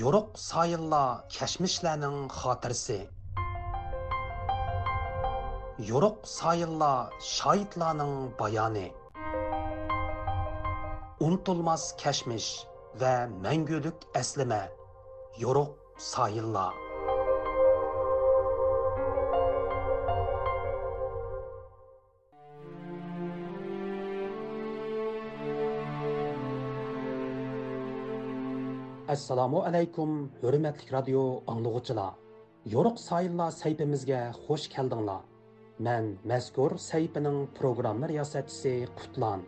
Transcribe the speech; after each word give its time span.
yoruq 0.00 0.28
sayillar 0.50 1.08
kashmishlarning 1.36 2.18
xotirasi 2.40 3.00
yoruq 5.90 6.18
sayillar 6.38 6.98
shoidlarning 7.36 8.14
bayoni 8.40 8.86
unutilmas 11.26 11.84
kashmish 12.02 12.50
va 13.00 13.14
mangulik 13.44 13.98
aslima 14.20 14.62
yoruq 15.44 15.72
sayillar 16.12 16.72
assalomu 29.12 29.58
alaykum 29.68 30.10
hurmatli 30.42 30.92
radio 30.92 31.22
anglag'uchilar 31.52 32.12
yo'ruq 32.74 32.96
sayillar 33.08 33.50
saytimizga 33.62 34.20
xush 34.44 34.66
keldinglar. 34.74 35.22
Man 35.86 36.04
mazkur 36.30 36.70
saytining 36.88 37.38
programma 37.58 38.08
riyosatchisi 38.12 38.72
qutlan. 38.98 39.40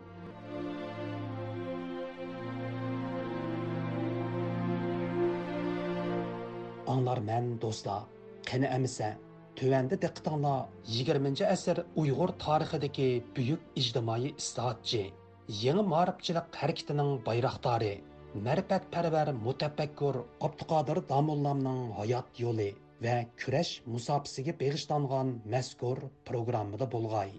Anglar 6.93 7.19
man 7.29 7.45
do'stlar 7.63 8.01
qani 8.49 8.67
amisa? 8.77 9.09
Tövəndə 9.59 9.95
diqqətinizlər 10.03 10.61
20-ci 10.95 11.45
əsr 11.55 11.77
Uyğur 12.01 12.35
tarixidəki 12.45 13.09
böyük 13.37 13.61
ictimai 13.81 14.33
yangi 15.63 15.83
ma'rifchilik 15.93 16.47
harakatining 16.61 17.11
bayroqdori 17.25 17.95
ma'rifatparvar 18.43 19.29
mutafakkur 19.45 20.17
Abduqodir 20.47 20.99
Damollamning 21.11 21.81
hayot 21.99 22.41
yo'li 22.43 22.67
va 23.05 23.15
kurash 23.43 23.71
musofisiga 23.93 24.53
beg'ishlangan 24.61 25.29
mazkur 25.53 26.01
programmada 26.29 26.87
bo'lg'ay. 26.95 27.31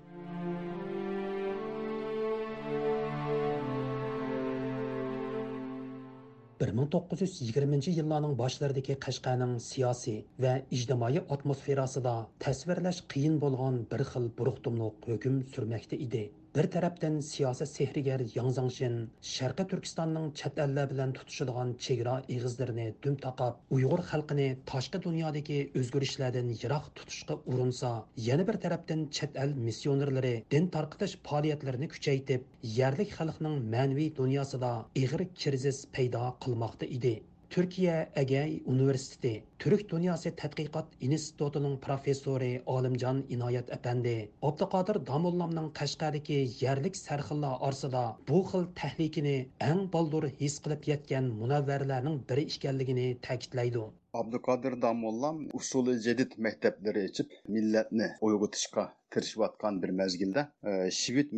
bir 6.60 6.70
ming 6.76 6.88
to'qqiz 6.92 7.22
yuz 7.22 7.34
yigirmanchi 7.46 7.92
yillarning 7.98 8.34
boshlaridagi 8.40 8.94
qashqaning 9.06 9.52
siyosiy 9.64 10.16
va 10.44 10.54
ijtimoiy 10.76 11.20
atmosferasida 11.36 12.14
tasvirlash 12.44 13.00
qiyin 13.12 13.36
bo'lgan 13.42 13.76
bir 13.90 14.04
xil 14.12 14.30
buruqtumliq 14.38 15.10
hukm 15.10 15.36
surmakda 15.56 15.98
edi 16.06 16.22
bir 16.56 16.66
tarafdan 16.74 17.16
siyosat 17.20 17.68
sehrigar 17.68 18.22
yangzangshin 18.34 18.94
sharqi 19.30 19.64
turkistonning 19.70 20.28
chet 20.40 20.60
ellar 20.64 20.86
bilan 20.92 21.10
tutishadigan 21.18 21.74
chegara 21.86 22.14
eg'izlarini 22.36 22.86
dum 23.06 23.18
taqab 23.24 23.74
uyg'ur 23.78 24.02
xalqini 24.12 24.46
tashqi 24.70 25.02
dunyodagi 25.08 25.58
o'zgarishlardan 25.82 26.48
yiroq 26.62 26.88
tutishga 27.00 27.38
urinsa 27.52 27.92
yana 28.28 28.48
bir 28.52 28.60
tarafdan 28.64 29.04
chet 29.20 29.38
el 29.44 29.54
missionerlari 29.68 30.34
din 30.56 30.72
tarqitish 30.78 31.18
faoliyatlarini 31.28 31.92
kuchaytib 31.94 32.50
yerlik 32.80 33.16
xalqning 33.20 33.62
ma'naviy 33.76 34.10
dunyosida 34.24 34.74
ig'ir 35.04 35.28
krizis 35.44 35.86
paydo 35.98 36.26
qilmoqda 36.46 36.94
edi. 36.98 37.16
Türkiye 37.50 38.08
Ege 38.16 38.60
Üniversitesi 38.66 39.42
Türk 39.58 39.90
Dünyası 39.90 40.28
Tədqiqat 40.28 40.96
İnstitutunun 41.00 41.76
professori 41.84 42.62
Alimcan 42.66 43.22
İnayət 43.36 43.70
Əpəndi 43.76 44.14
Abdüqadir 44.48 44.98
Damullamның 45.10 45.68
Qashqadagi 45.80 46.38
yerlik 46.60 46.96
sarxillar 47.00 47.56
arsida 47.68 48.02
bu 48.28 48.40
xil 48.50 48.66
tahlikini 48.80 49.36
eng 49.68 49.86
baldur 49.92 50.28
his 50.40 50.58
qilib 50.66 50.90
yetgan 50.92 51.30
munavvarlarning 51.42 52.18
biri 52.32 52.46
ekanligini 52.56 53.06
ta'kidlaydi. 53.28 53.86
Abduqodir 54.20 54.82
Damollam 54.82 55.36
usuli 55.58 55.94
jadid 56.06 56.32
maktablari 56.46 57.02
açıp 57.08 57.28
millatni 57.56 58.08
uyg'otishga 58.28 58.84
tirishayotgan 59.10 59.82
bir 59.82 59.90
mezgilde 60.00 60.46
e, 60.70 60.90
Şivit 60.90 61.30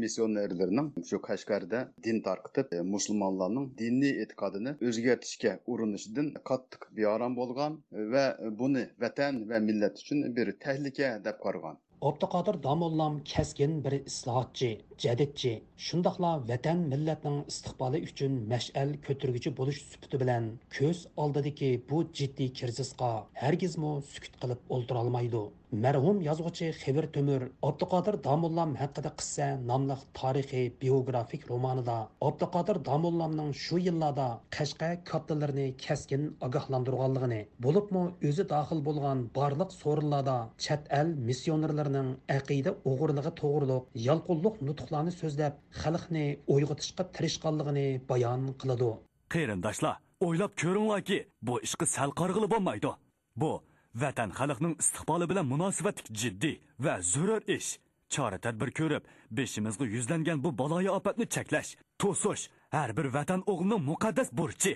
shu 1.08 1.18
qashqarda 1.28 1.80
din 2.04 2.20
tarqitib 2.28 2.72
e, 2.76 2.80
musulmonlarning 2.94 3.66
diniy 3.78 4.14
e'tiqodini 4.22 4.72
o'zgartirishga 4.88 5.52
urinishidan 5.72 6.28
qattiq 6.50 6.88
beorom 7.00 7.36
bo'lgan 7.40 7.72
va 8.14 8.24
buni 8.62 8.84
vatan 9.04 9.34
va 9.50 9.58
millat 9.68 9.94
uchun 10.02 10.18
bir 10.36 10.52
tahlika 10.64 11.08
deb 11.28 11.36
qaragan 11.44 11.76
Abduqodir 12.02 12.62
Damollam 12.62 13.14
keskin 13.24 13.72
bir 13.84 13.92
islohotchi, 13.92 14.68
jadidchi, 15.04 15.50
shundoqla 15.86 16.30
vatan 16.50 16.84
millatning 16.92 17.40
istiqboli 17.52 18.00
uchun 18.08 18.36
mash'al 18.52 18.92
ko'targuchi 19.06 19.52
bo'lish 19.60 19.80
sifati 19.86 20.20
bilan 20.22 20.46
ko'z 20.76 21.00
oldidagi 21.24 21.70
bu 21.90 22.02
jiddiy 22.20 22.52
kirzisqa 22.60 23.08
hargizmo 23.42 23.90
sukut 24.12 24.38
qilib 24.44 24.76
o'ltira 24.76 25.02
olmaydi. 25.06 25.42
Mərhum 25.72 26.22
yazğıcı 26.22 26.64
Xevir 26.64 27.06
Tömür 27.12 27.42
Abduqadir 27.62 28.24
Damullam 28.24 28.74
haqqında 28.74 29.10
qissa 29.16 29.48
nomli 29.70 29.96
tarixiy 30.14 30.72
biografik 30.82 31.50
romanida 31.50 32.08
Abduqadir 32.22 32.84
Damullamning 32.84 33.52
shu 33.54 33.78
yillarda 33.78 34.40
Qashqa 34.50 35.04
kattalarni 35.04 35.76
keskin 35.76 36.22
ogohlantirganligini, 36.46 37.42
bo'libmi 37.64 38.04
o'zi 38.28 38.48
daxil 38.54 38.80
bo'lgan 38.88 39.18
barliq 39.36 39.70
so'rinlarda 39.82 40.38
chet 40.64 40.82
el 41.00 41.08
missionerlarining 41.28 42.10
aqida 42.38 42.72
o'g'irligi 42.90 43.32
to'g'riliq 43.42 43.84
yalqinliq 44.08 44.54
nutqlarni 44.68 45.12
so'zlab 45.20 45.54
xalqni 45.82 46.26
o'yg'otishga 46.54 47.04
tirishganligini 47.14 47.88
bayon 48.10 48.52
qiladi. 48.60 48.90
Qarindoshlar, 49.34 49.96
o'ylab 50.26 50.52
ko'ringlarki, 50.62 51.18
bu 51.46 51.54
ishqi 51.66 51.86
sal 51.96 52.10
qarg'ili 52.20 52.48
bo'lmaydi. 52.54 52.90
Bu 53.42 53.52
vatan 54.02 54.30
xalqning 54.38 54.74
istiqboli 54.82 55.26
bilan 55.30 55.46
munosabatli 55.52 56.14
jiddiy 56.20 56.56
va 56.84 56.94
zarur 57.12 57.42
ish. 57.56 57.70
Chora 58.14 58.38
tadbir 58.44 58.70
ko'rib 58.78 59.02
beshimizga 59.36 59.86
yuzlangan 59.94 60.38
bu 60.44 60.50
baloyi 60.60 60.90
ofatni 60.98 61.26
cheklash 61.34 61.70
to'sish 62.00 62.44
har 62.76 62.90
bir 62.96 63.06
vatan 63.16 63.40
o'g'lining 63.50 63.82
muqaddas 63.90 64.28
burchi. 64.38 64.72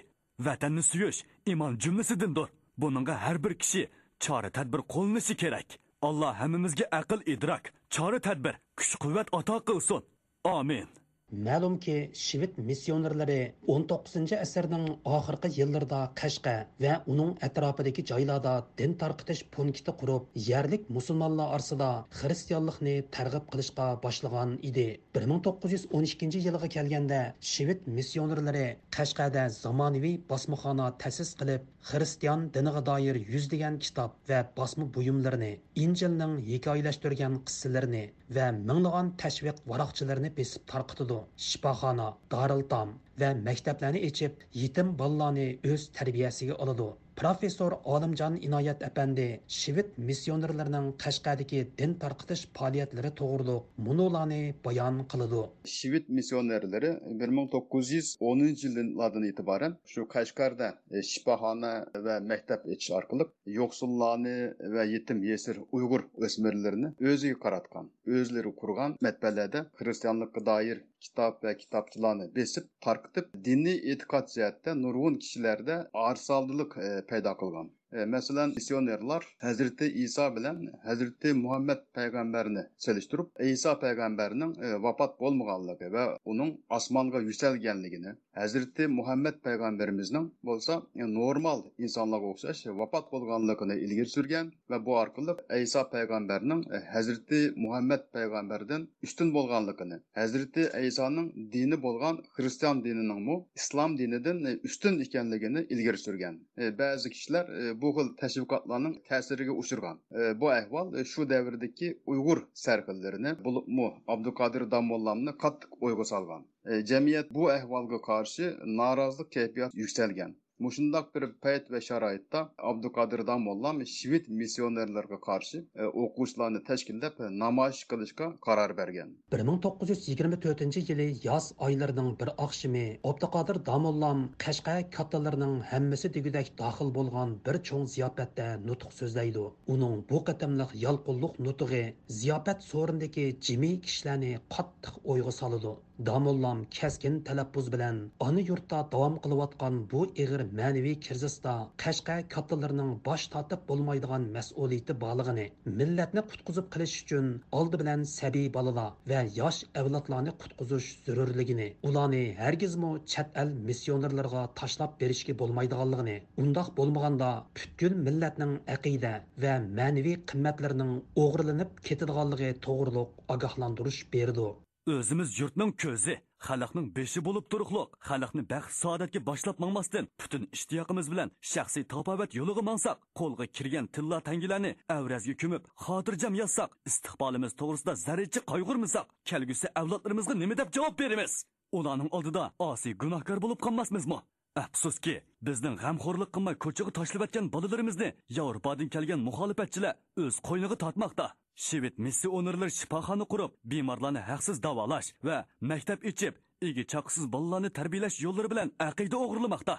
Vatanni 0.46 0.82
suyish 0.90 1.20
iymon 1.50 1.72
jumlasidandir 1.82 2.48
buningga 2.80 3.14
har 3.24 3.36
bir 3.44 3.54
kishi 3.62 3.82
chora 4.24 4.50
tadbir 4.56 4.80
qo'llanishi 4.94 5.34
kerak. 5.42 5.68
Alloh 6.08 6.34
hammamizga 6.40 6.86
aql 7.00 7.20
idrok 7.34 7.64
chora 7.94 8.18
tadbir 8.26 8.54
kuch 8.78 8.94
quvvat 9.02 9.28
ato 9.38 9.56
qilsin. 9.68 10.02
Amin. 10.44 10.88
Ma'lumki, 11.32 12.10
Shivit 12.12 12.58
missionerlari 12.60 13.54
19 13.66 14.34
asrning 14.36 14.82
oxirgi 15.18 15.48
yillarida 15.58 16.00
Qashqa 16.20 16.52
va 16.84 16.96
uning 17.12 17.30
atrofidagi 17.46 18.04
joylarda 18.10 18.52
din 18.76 18.92
tarqitish 19.02 19.40
punkti 19.54 19.94
qurib, 20.02 20.26
yerlik 20.48 20.84
musulmonlar 20.96 21.54
orasida 21.54 21.88
xristianlikni 22.18 22.94
targ'ib 23.16 23.48
qilishga 23.54 23.86
boshlagan 24.04 24.58
edi. 24.72 24.86
1912 25.16 26.44
yilga 26.48 26.68
kelganda 26.76 27.22
Shivit 27.52 27.88
missionerlari 27.88 28.66
Qashqada 28.98 29.48
zamonaviy 29.56 30.18
bosmaxona 30.28 30.92
ta'sis 30.98 31.32
qilib, 31.40 31.64
xristian 31.92 32.50
diniga 32.52 32.84
doir 32.90 33.16
yuzlagan 33.32 33.80
kitob 33.86 34.20
va 34.28 34.44
bosma 34.60 34.84
buyumlarini, 34.98 35.52
Injilning 35.86 36.36
hikoyalashtirgan 36.52 37.40
qissalarini 37.48 38.04
va 38.36 38.52
minglagan 38.52 39.16
tashviq 39.24 39.64
varoqchilarini 39.72 40.36
besib 40.36 40.68
tarqitdi 40.74 41.21
shifoxona 41.50 42.08
doriltom 42.36 42.98
va 43.20 43.30
maktablarni 43.48 44.00
ichib 44.10 44.44
yetim 44.62 44.96
bolalarni 45.00 45.48
o'z 45.72 45.88
tarbiyasiga 45.98 46.54
oladi. 46.66 46.90
Professor 47.20 47.72
olimjon 47.94 48.36
inoyat 48.46 48.82
apandi 48.86 49.24
shivit 49.56 49.88
missionerlarining 50.08 50.86
qashqadagi 51.02 51.58
din 51.80 51.92
tarqitish 52.04 52.44
faoliyatlari 52.58 53.10
to'g'rili 53.20 53.56
munolarni 53.88 54.40
bayon 54.66 55.00
qiladi. 55.12 55.42
Shivit 55.74 56.08
missionerlari 56.18 56.92
bir 57.20 57.34
ming 57.38 57.50
to'qqiz 57.54 57.90
yuz 57.96 58.08
o'ninchi 58.30 58.70
yillardan 58.76 59.28
e'tiboran 59.30 59.76
shu 59.92 60.06
qashqarda 60.14 60.70
e, 60.96 61.02
shifoxona 61.10 61.72
va 62.06 62.16
maktab 62.30 62.64
ichish 62.76 62.90
orqali 63.00 63.28
yo'qsullarni 63.58 64.36
va 64.76 64.88
yetim 64.94 65.20
yesir 65.30 65.60
uyg'ur 65.80 66.06
o'smirlarini 66.26 66.94
o'ziga 67.12 67.42
qaratgan 67.44 67.92
o'zlari 68.20 68.54
qurgan 68.62 68.96
matbalarda 69.08 69.66
xristianlikqa 69.82 70.46
doir 70.50 70.82
kitob 71.04 71.44
va 71.46 71.52
kitobchilarni 71.62 72.26
besib 72.38 72.66
tarqitib 72.86 73.30
diniy 73.48 73.78
e'tiqod 73.94 74.32
jihatda 74.34 74.74
nurg'un 74.82 75.20
kishilarda 75.24 75.78
arsoldilik 76.08 76.76
e, 76.88 76.90
paydo 77.12 77.34
qilgan. 77.44 77.70
E, 77.92 78.04
masalan, 78.04 78.50
missionerlar 78.54 79.24
hazrati 79.38 79.86
İsa 79.86 80.36
bilan 80.36 80.72
hazrati 80.84 81.32
muhammad 81.32 81.78
payg'ambarni 81.94 82.64
solishtirib 82.78 83.26
İsa 83.40 83.78
payg'ambarning 83.80 84.58
e, 84.64 84.82
vafot 84.82 85.20
bo'lmaganligi 85.20 85.92
va 85.92 86.18
uning 86.24 86.54
osmonga 86.70 87.20
yuksalganligini, 87.20 88.12
hazrati 88.32 88.86
muhammad 88.88 89.36
payg'ambarimizning 89.46 90.30
bo'lsa 90.48 90.82
e, 90.96 91.04
normal 91.14 91.60
insonlarga 91.78 92.26
o'xshash 92.32 92.62
vafot 92.80 93.12
bo'lganligini 93.12 93.76
ilgari 93.84 94.10
surgan 94.16 94.52
va 94.70 94.86
bu 94.86 94.96
orqali 95.02 95.62
İsa 95.62 95.90
payg'ambarning 95.90 96.64
hazrati 96.94 97.40
muhammad 97.56 98.02
payg'ambardan 98.12 98.88
ustun 99.02 99.34
bo'lganligini, 99.34 100.00
Hazreti 100.14 100.70
İsa'ning 100.86 101.52
dini 101.52 101.82
bo'lgan 101.82 102.16
xristian 102.36 102.84
dinining 102.84 103.20
mu 103.28 103.36
islom 103.56 103.98
dinidan 103.98 104.38
ustun 104.64 105.00
ekanligini 105.00 105.60
ilgari 105.74 105.98
surgan. 105.98 106.40
Ba'zi 106.78 107.10
kishilar 107.10 107.46
bu 107.82 107.90
xil 107.96 108.08
təşviqatların 108.22 108.94
ta'siriga 109.08 109.54
uchirgan. 109.62 110.00
E, 110.20 110.40
bu 110.40 110.50
ahvol 110.58 110.94
e, 110.94 111.04
shu 111.12 111.28
davrdagi 111.34 111.88
Uyg'ur 112.12 112.42
sarxillarini 112.64 113.32
bo'libmi 113.46 113.88
Abduqodir 114.14 114.70
Damollamni 114.74 115.36
qattiq 115.44 115.88
o'yga 115.88 116.04
solgan. 116.12 116.46
E, 116.70 116.80
jamiyat 116.92 117.34
bu 117.38 117.50
ahvolga 117.56 117.98
qarshi 118.10 118.52
norozilik 118.80 119.32
kayfiyati 119.38 119.84
yuksalgan. 119.84 120.36
Mushundaq 120.64 121.14
bir 121.14 121.28
payt 121.44 121.70
va 121.74 121.80
sharoitda 121.88 122.40
Abduqodir 122.70 123.26
Damollam 123.30 123.82
shved 123.96 124.28
missionerlarga 124.40 125.18
qarshi 125.28 125.62
e, 125.62 125.84
o'quvchilarni 126.04 126.60
tashkillab 126.68 127.20
e, 127.24 127.30
namoyish 127.44 127.82
qilishga 127.92 128.28
qaror 128.46 128.76
bergan. 128.80 129.14
1924 129.36 130.90
yili 130.90 131.08
yoz 131.28 131.48
oylarining 131.66 132.10
bir 132.20 132.30
oqshimi 132.46 132.84
abduqodir 133.10 133.58
domollam 133.70 134.22
qashqa 134.44 134.76
kattalarining 134.96 135.54
hammasi 135.72 136.12
degudek 136.16 136.52
daxil 136.62 136.92
bo'lgan 136.98 137.34
bir 137.46 137.58
cho'ng 137.68 137.86
ziyofatda 137.94 138.48
nutq 138.68 138.94
so'zlaydi 139.00 139.46
uning 139.76 139.96
bu 140.10 140.22
qatamliq 140.28 140.76
yalqinliq 140.84 141.38
nutqi 141.46 141.82
ziyofat 142.20 142.68
so'rindagi 142.70 143.26
jimiy 143.48 143.74
kishilarni 143.86 144.32
qattiq 144.56 145.00
o'yga 145.14 145.32
soladi 145.40 145.74
domollam 146.06 146.58
kaskin 146.78 147.14
talaffuz 147.28 147.66
bilan 147.74 147.96
ona 148.26 148.42
yurtda 148.50 148.78
davom 148.92 149.16
qilayotgan 149.24 149.74
bu 149.92 150.00
ig'ir 150.22 150.42
ma'naviy 150.60 150.96
kirzisda 151.06 151.52
qashqa 151.82 152.16
kattalarining 152.34 152.92
bosh 153.08 153.24
tortib 153.34 153.60
bo'lmaydigan 153.70 154.24
mas'uliyati 154.36 154.96
borlig'ini 155.04 155.46
millatni 155.80 156.24
qutqizib 156.30 156.66
qilish 156.76 156.94
uchun 157.02 157.28
oldi 157.60 157.80
bilan 157.82 158.06
sabiy 158.12 158.48
bolalar 158.56 158.88
va 159.12 159.20
yosh 159.40 159.60
avlodlarni 159.82 160.32
qutqizish 160.44 160.88
zarurligini 161.08 161.68
ularni 161.90 162.24
hargizmi 162.42 162.92
chet 163.14 163.38
el 163.44 163.54
missionerlarga 163.68 164.42
tashlab 164.62 164.98
berishga 165.04 165.36
bo'lmaydiganligini 165.44 166.16
undoq 166.44 166.72
bo'lmaganda 166.80 167.30
butkul 167.60 168.00
millatning 168.08 168.56
aqida 168.76 169.14
va 169.46 169.54
ma'naviy 169.78 170.18
qimmatlarining 170.32 170.92
o'g'irlanib 171.26 171.78
ketadiganligi 171.90 172.52
to'g'riliq 172.68 173.32
ogohlantirish 173.36 174.02
berdi. 174.16 174.50
O'zimiz 174.86 175.40
yurtning 175.40 175.72
ko'zi 175.82 176.14
xalqning 176.46 176.86
beshi 176.96 177.20
bo'lib 177.26 177.44
turuqliq 177.52 177.90
xalqni 178.08 178.42
baxt 178.52 178.74
saodatga 178.82 179.20
boshlab 179.28 179.56
mangmasdan 179.64 180.08
butun 180.20 180.48
ishtiyoqimiz 180.56 181.10
bilan 181.12 181.30
shaxsiy 181.52 181.84
topovat 181.92 182.34
yo'lig'i 182.38 182.62
mangsak 182.70 182.98
qo'lga 183.20 183.46
kirgan 183.56 183.86
tilla 183.94 184.18
tangilarni 184.28 184.72
avrazga 184.96 185.34
ko'mib 185.42 185.62
xotirjam 185.84 186.34
yozsak 186.42 186.70
istiqbolimiz 186.88 187.52
to'g'risida 187.60 187.92
zarracha 188.06 188.40
qayg'urmasak 188.52 189.06
kelgusi 189.30 189.66
avlodlarimizga 189.80 190.34
nima 190.42 190.54
deb 190.60 190.68
javob 190.76 190.94
beramiz? 191.02 191.32
Ularning 191.78 192.10
oldida 192.16 192.44
osiy 192.70 192.94
gunohkor 193.02 193.38
bo'lib 193.44 193.60
qolmasmizmi? 193.66 194.18
Afsuski 194.64 195.14
bizning 195.46 195.76
g'amxo'rlik 195.82 196.30
qilmay 196.34 196.56
ko'chaga 196.64 196.92
tashlabayotgan 196.98 197.46
bolalarimizni 197.54 198.08
yevropadan 198.38 198.88
kelgan 198.94 199.20
muxolifatchilar 199.28 199.94
o'z 200.22 200.34
qo'yniga 200.48 200.76
tortmoqda. 200.84 201.26
Shved 201.66 201.94
missionerlar 202.06 202.70
shifoxona 202.78 203.24
qurib 203.32 203.52
bemorlarni 203.70 204.22
haqsiz 204.30 204.56
davolash 204.66 205.08
va 205.26 205.36
maktab 205.70 206.00
ichib 206.10 206.34
egi 206.68 206.82
chaqsiz 206.92 207.24
bolalarni 207.34 207.70
tarbiyalash 207.78 208.16
yo'llari 208.26 208.48
bilan 208.52 208.68
aqida 208.88 209.16
o'g'irlamoqda. 209.24 209.74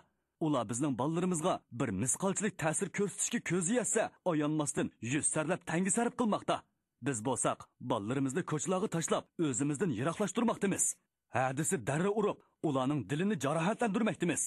Ular 0.45 0.63
bizning 0.71 0.93
bolalarimizga 1.01 1.53
bir 1.79 1.89
misqolchilik 2.03 2.55
ta'sir 2.63 2.87
ko'rsatishga 2.97 3.39
ko'zi 3.49 3.73
yetsa 3.79 4.03
oyanmasdan 4.31 4.87
yuz 5.13 5.25
sarlab 5.33 5.61
tangi 5.69 5.91
sarf 5.97 6.13
qilmoqda. 6.19 6.55
Biz 7.07 7.17
bo'lsak 7.27 7.59
bolalarimizni 7.91 8.43
ko'chalarga 8.51 8.89
tashlab 8.95 9.23
o'zimizdan 9.47 9.91
yiroqlashtirmoqdamiz. 9.99 10.83
Hadisi 11.37 11.75
darra 11.87 12.11
urib 12.19 12.37
ularning 12.67 13.01
dilini 13.09 13.35
jarohatlantirmoqdamiz. 13.45 14.41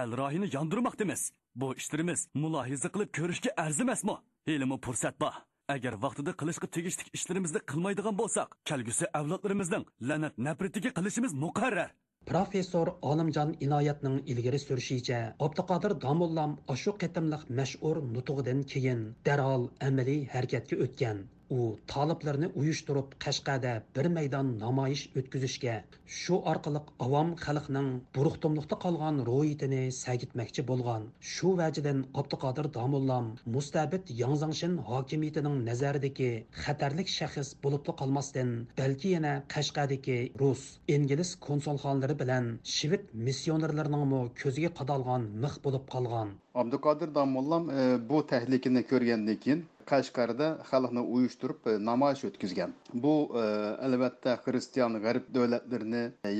Al 0.00 0.10
rohini 0.20 0.48
yondirmoqdamiz. 0.56 1.22
Bu 1.60 1.68
ishlarimiz 1.80 2.20
mulohiza 2.42 2.88
qilib 2.94 3.10
ko'rishga 3.18 3.50
arzimasmi? 3.64 4.16
Ilmi 4.54 4.76
fursat 4.84 5.20
bor. 5.22 5.34
Agar 5.74 5.94
vaqtida 6.04 6.32
qilishga 6.40 6.68
tegishli 6.76 7.04
ishlarimizni 7.18 7.60
qilmaydigan 7.70 8.18
bo'lsak 8.20 8.48
kelgusi 8.70 9.06
avlodlarimizning 9.20 9.84
la'nat 10.08 10.34
nafratiga 10.46 10.90
qilishimiz 10.98 11.32
muqarrar. 11.44 11.90
Professor 12.32 12.86
olimjon 13.10 13.50
inoyatning 13.66 14.16
ilgari 14.32 14.58
surishicha 14.66 15.18
abduqodir 15.46 15.92
domullam 16.04 16.50
ashu 16.74 16.92
qitimliq 17.02 17.42
mashhur 17.58 17.96
nutug'idan 18.14 18.60
keyin 18.72 19.00
darhol 19.26 19.64
amaliy 19.88 20.20
harakatga 20.34 20.76
o'tgan. 20.84 21.18
U 21.50 21.60
toliblarni 21.92 22.48
uyushtirib 22.60 23.14
qashqada 23.24 23.72
bir 23.96 24.08
maydon 24.16 24.50
namoyish 24.62 25.04
o'tkazishga 25.20 25.76
shu 26.18 26.38
orqali 26.52 26.80
avom 27.06 27.30
xalqning 27.44 27.88
buruqtumliqda 28.18 28.78
qolgan 28.84 29.20
ro'yitini 29.30 29.80
sagitmoqchi 29.98 30.64
bo'lgan. 30.70 31.06
Shu 31.32 31.54
vajidan 31.60 32.02
abduqodir 32.22 32.70
domullam 32.78 33.30
mustabid 33.56 34.12
yangzangshin 34.22 34.76
hokimiyatining 34.90 35.56
nazaridagi 35.70 36.30
xatarlik 36.64 37.14
shaxs 37.18 37.54
bo'lib 37.66 37.92
qolmasdan 38.02 38.52
balki 38.80 39.14
yana 39.16 39.34
qashqadagi 39.54 40.18
rus 40.42 40.64
ingliz 40.96 41.30
konsulxonlari 41.48 42.18
bilan 42.22 42.52
shved 42.76 43.08
missionerlarining 43.28 44.06
ko'ziga 44.42 44.70
qadalgan 44.80 45.22
mix 45.46 45.54
bo'lib 45.64 45.84
qolgan. 45.94 46.28
Abduqodir 46.62 47.14
Damollam 47.14 47.70
e, 47.70 47.82
bu 48.10 48.26
tahlikini 48.32 48.82
ko'rgandan 48.92 49.36
keyin 49.44 49.60
Qashqarda 49.90 50.48
xalqni 50.70 51.02
uyushtirib 51.16 51.70
e, 51.70 51.76
namoyish 51.90 52.24
o'tkazgan. 52.30 52.74
Bu 53.04 53.14
e, 53.42 53.44
albatta 53.88 54.36
xristian 54.44 55.00
g'arb 55.04 55.30
davlatlarini, 55.36 56.04
e, 56.24 56.34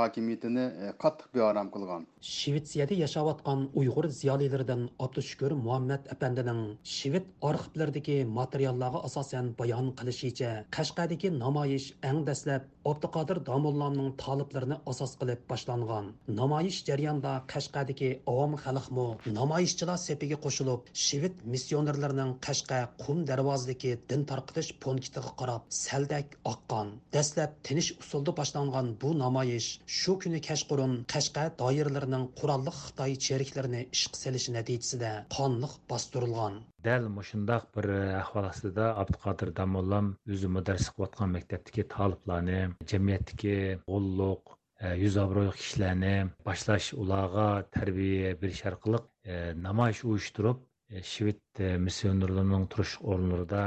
hokimiyatini 0.00 0.64
e, 0.84 0.92
qattiq 1.02 1.28
beorom 1.36 1.68
qilgan. 1.74 2.06
shvetsiyada 2.28 2.94
yashayotgan 3.00 3.60
uyg'ur 3.80 4.06
ziyolilaridan 4.20 4.82
abdushukur 5.04 5.52
muhammad 5.66 6.08
apandining 6.14 6.60
shved 6.94 7.26
arxivlaridagi 7.50 8.16
materiallarga 8.38 9.00
asosan 9.08 9.46
bayon 9.60 9.86
qilishicha 10.00 10.50
qashqadagi 10.76 11.30
namoyish 11.36 11.86
eng 12.10 12.20
dastlab 12.28 12.66
abduqodir 12.90 13.40
domullamning 13.48 14.10
toliblarini 14.24 14.76
asos 14.92 15.12
qilib 15.20 15.40
boshlangan 15.52 16.06
namoyish 16.40 16.78
jarayonida 16.88 17.32
qashqadagi 17.52 18.10
avom 18.32 18.52
xalqmu 18.64 19.06
namoyishchilar 19.38 19.98
sepiga 20.06 20.38
qo'shilib 20.44 20.92
shved 21.06 21.34
missionerlarining 21.54 22.30
qashqa 22.46 22.69
qum 23.02 23.24
darvozadagi 23.30 23.92
din 24.12 24.22
tarqitish 24.30 24.70
punktiga 24.84 25.34
qarab 25.40 25.62
saldak 25.82 26.36
oqqan. 26.52 26.88
Dastlab 27.16 27.58
tinish 27.68 27.90
usulda 28.02 28.36
boshlangan 28.40 28.86
bu 29.02 29.10
namoyish 29.24 29.68
shu 29.98 30.18
kuni 30.22 30.40
kashqurun 30.48 30.92
qashqa 31.14 31.44
doiralarining 31.62 32.26
qurolli 32.40 32.72
xitoy 32.82 33.12
cheriklarini 33.26 33.82
ishqa 33.96 34.16
selishi 34.24 34.56
natijasida 34.58 35.12
qonliq 35.36 35.74
bostirilgan 35.90 36.60
dal 36.84 37.08
mushundoq 37.16 37.64
bir 37.76 37.86
e, 37.94 38.00
ahvol 38.20 38.46
ostida 38.50 38.86
abduqodir 39.02 39.50
damollam 39.58 40.06
o'zi 40.34 40.48
mudarris 40.56 40.88
qilayotgan 40.94 41.34
maktabdagi 41.36 41.84
toliblarni 41.94 42.60
jamiyatdagi 42.92 43.56
g'ulluq 43.90 44.54
e, 44.54 44.94
yuz 45.02 45.18
obro'li 45.24 45.52
kishilarni 45.58 46.14
boshlash 46.48 46.88
ularga 47.02 47.46
tarbiya 47.76 48.32
berish 48.42 48.62
orqali 48.72 49.02
e, 49.32 49.36
namoyish 49.66 50.02
uyushtirib 50.10 50.64
shved 51.10 51.60
missionerlarning 51.84 52.64
turish 52.72 52.94
o'rinlarida 53.12 53.62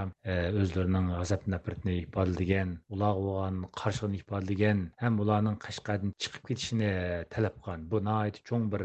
o'zlarining 0.61 1.07
g'azab 1.13 1.45
nafratini 1.53 1.95
ifodalagan 2.05 2.73
ular 2.95 3.13
bo'lgan 3.27 3.61
qarshiligini 3.81 4.21
ifodalagan 4.23 4.83
ham 5.03 5.21
ularning 5.25 5.57
qashqardan 5.65 6.13
chiqib 6.25 6.43
ketishini 6.49 6.91
talab 7.35 7.55
qilgan 7.61 7.87
bu 7.93 8.03
nihoyat 8.09 8.41
cho'ng 8.49 8.67
bir 8.75 8.83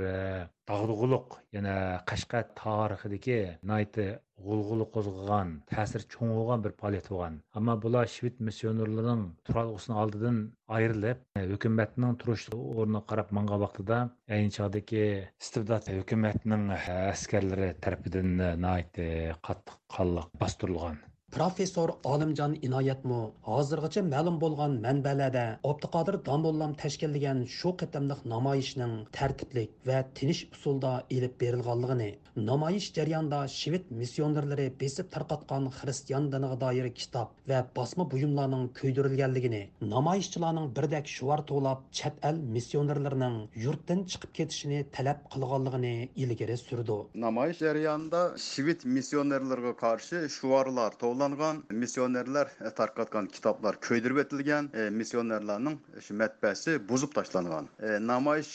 dag'dug'uluq 0.71 1.38
yana 1.59 1.75
qashqar 2.12 2.45
tarixidagi 2.62 3.40
nihoyat 3.71 4.00
qo'zg'agan 4.47 5.49
ta'sir 5.73 6.04
cho'ng 6.12 6.30
bo'lgan 6.38 6.64
bir 6.66 6.73
faoliyat 6.80 7.09
bo'lgan 7.12 7.38
ammo 7.61 7.75
bular 7.85 8.11
shved 8.14 8.37
missionerlarining 8.49 9.25
turalg'usini 9.49 9.97
oldidan 10.02 10.38
ayrilib 10.78 11.25
hukumatning 11.52 12.18
turish 12.23 12.47
o'rniga 12.59 13.02
qarab 13.12 13.35
mangan 13.38 13.62
vaqtida 13.64 13.99
ayni 14.38 14.54
chog'dagi 14.59 15.04
istibdod 15.45 15.92
hukumatning 15.99 16.64
askarlari 16.78 17.71
tarafidan 17.87 18.35
nihoyat 18.64 19.02
qattiq 19.50 19.78
qonliq 19.97 20.28
bostirilgan 20.45 20.99
professor 21.37 21.88
olimjon 22.12 22.52
inoyatmu 22.66 23.18
hozirgacha 23.49 24.02
ma'lum 24.12 24.37
bo'lgan 24.44 24.76
manbalarda 24.87 25.44
abduqodir 25.70 26.16
domullam 26.28 26.73
tashkillagan 26.82 27.42
shu 27.56 27.73
qitimliq 27.82 28.20
namoyishning 28.35 28.94
tartiblik 29.18 29.75
va 29.90 29.99
tinish 30.20 30.40
usulda 30.56 30.92
ilib 31.16 31.35
berilganligini 31.42 32.11
namoyish 32.50 32.88
jarayonida 32.99 33.40
shved 33.56 33.90
missionerlari 34.00 34.66
besib 34.82 35.11
tarqatgan 35.14 35.68
xristian 35.78 36.30
diniga 36.35 36.56
doir 36.64 36.88
kitob 37.00 37.35
va 37.52 37.61
bosma 37.78 38.08
buyumlarning 38.12 38.64
kuydirilganligini 38.80 39.62
namoyishchilarning 39.94 40.68
birdak 40.78 41.06
shuvar 41.16 41.40
to'lab 41.52 41.85
chet 42.00 42.16
el 42.30 42.40
missionerlarining 42.56 43.37
yurtdan 43.64 44.00
chiqib 44.12 44.32
ketishini 44.38 44.80
talab 44.97 45.20
qilganligini 45.35 45.94
ilgari 46.25 46.56
surdi. 46.64 46.99
Namoyish 47.26 47.61
jarayonida 47.66 48.23
shved 48.49 48.80
missionerlarga 48.97 49.75
qarshi 49.85 50.25
shuvarlar 50.38 50.90
to'plangan 51.18 51.62
missionerlar 51.70 52.48
e, 52.66 52.70
tarqatgan 52.70 53.26
kitoblar 53.26 53.76
ko'ydirib 53.87 54.20
o'tilgan 54.22 54.68
e, 54.75 54.90
missionerlarning 55.00 55.78
shu 56.06 56.14
matbasi 56.20 56.76
buzib 56.90 57.14
tashlangan 57.16 57.68
namoyish 58.10 58.52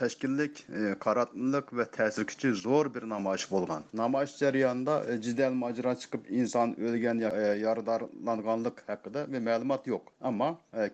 tashkillik 0.00 0.62
e, 0.80 0.94
qaratlilik 1.04 1.72
va 1.80 1.84
ta'sir 1.98 2.26
kuchi 2.30 2.52
zo'r 2.62 2.92
bir 2.94 3.08
namoyish 3.14 3.46
bo'lgan 3.52 3.84
namoyish 4.02 4.38
jarayonida 4.42 4.96
jidal 5.26 5.52
e, 5.52 5.60
mojaro 5.64 5.94
chiqib 6.04 6.30
inson 6.40 6.74
o'lgan 6.88 7.24
yaradorlanganlik 7.64 8.84
haqida 8.88 9.26
ma'lumot 9.50 9.92
yo'q 9.92 10.12
ammo 10.32 10.50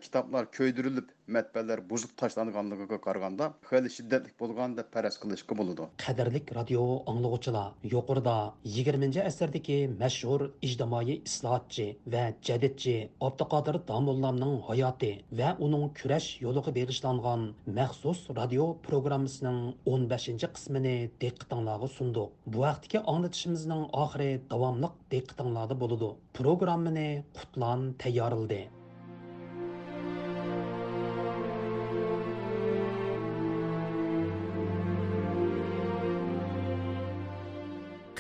kitoblar 0.07 0.50
ko'ydirilib 0.59 1.13
matbalar 1.37 1.81
buzib 1.90 2.12
tashlanganligiga 2.21 2.99
qaraganda 3.07 3.47
xeli 3.71 3.90
shiddatli 3.97 4.33
bo'lgan 4.40 4.76
deb 4.78 4.88
paraz 4.95 5.16
qilishga 5.23 5.57
bo'ladi. 5.61 5.87
Qadrlik 6.04 6.52
radio 6.59 6.83
anglag'uchilar 7.12 7.69
yuqorida 7.95 8.37
20 8.76 9.23
asrdagi 9.31 9.78
mashhur 10.02 10.47
ijtimoiy 10.69 11.16
islohotchi 11.31 11.87
va 12.14 12.25
jadidchi 12.49 12.97
abduqodir 13.28 13.81
domullamning 13.90 14.54
hayoti 14.69 15.12
va 15.40 15.54
uning 15.66 15.87
kurash 16.00 16.28
yo'liga 16.45 16.76
bag'ishlangan 16.78 17.49
maxsus 17.81 18.21
radio 18.40 18.69
programmasining 18.88 19.61
15 19.97 20.52
qismini 20.59 20.97
diqqatinglarga 21.25 21.88
sundiq 21.99 22.28
bu 22.52 22.64
vaqtdagi 22.66 23.04
anglatishimizning 23.14 23.83
oxiri 24.04 24.31
davomliq 24.54 24.95
diqqatinglarda 25.16 25.75
bo'ladi. 25.83 26.14
Programmani 26.38 27.11
qutlan 27.38 27.81
tayyorildi 28.02 28.62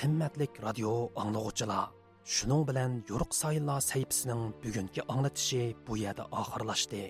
qimmatlik 0.00 0.52
radio 0.66 0.92
anglag'uchilar 1.22 1.84
shuning 2.34 2.62
bilan 2.68 2.92
yo'riq 3.10 3.32
sayillar 3.42 3.80
sayfisining 3.90 4.42
bugungi 4.62 5.02
anglatishi 5.12 5.62
bu 5.86 5.92
yerda 6.04 6.24
oxirlashdi 6.40 7.02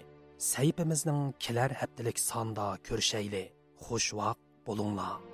sayfimizning 0.53 1.23
kelar 1.45 1.71
haftalik 1.81 2.19
sonda 2.31 2.67
ko'rishayli 2.89 3.45
xush 3.87 4.11
vaqt 4.21 4.43
bo'linglar. 4.67 5.34